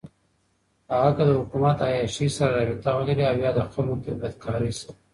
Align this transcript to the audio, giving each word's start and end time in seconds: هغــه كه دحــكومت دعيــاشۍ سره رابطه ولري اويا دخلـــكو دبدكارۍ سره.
هغــه 0.91 1.11
كه 1.17 1.23
دحــكومت 1.27 1.75
دعيــاشۍ 1.79 2.27
سره 2.37 2.55
رابطه 2.67 2.91
ولري 2.97 3.23
اويا 3.31 3.51
دخلـــكو 3.59 3.95
دبدكارۍ 4.03 4.71
سره. 4.79 4.93